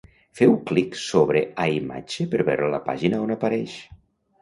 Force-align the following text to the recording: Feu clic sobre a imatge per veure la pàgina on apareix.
Feu 0.37 0.55
clic 0.69 0.97
sobre 1.01 1.45
a 1.65 1.69
imatge 1.75 2.29
per 2.35 2.43
veure 2.51 2.73
la 2.75 2.83
pàgina 2.91 3.25
on 3.31 3.39
apareix. 3.41 3.81